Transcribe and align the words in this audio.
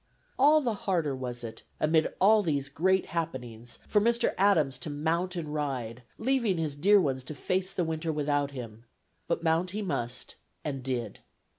All 0.39 0.61
the 0.61 0.73
harder 0.73 1.15
was 1.15 1.43
it, 1.43 1.61
amid 1.79 2.11
all 2.19 2.41
these 2.41 2.69
great 2.69 3.05
happenings, 3.13 3.77
for 3.87 4.01
Mr. 4.01 4.33
Adams 4.35 4.79
to 4.79 4.89
mount 4.89 5.35
and 5.35 5.53
ride, 5.53 6.01
leaving 6.17 6.57
his 6.57 6.75
dear 6.75 6.99
ones 6.99 7.23
to 7.25 7.35
face 7.35 7.71
the 7.71 7.83
winter 7.85 8.11
without 8.11 8.49
him; 8.49 8.85
but 9.27 9.43
mount 9.43 9.69
he 9.77 9.83
must, 9.83 10.37
and 10.63 10.81
did. 10.81 11.19